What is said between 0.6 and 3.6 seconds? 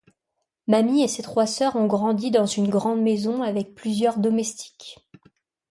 Mamie et ses trois sœurs ont grandi dans une grande maison